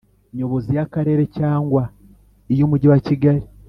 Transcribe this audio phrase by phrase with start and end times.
[0.35, 1.81] Nyobozi y Akarere cyangwa
[2.53, 3.43] iy Umujyi wa kigali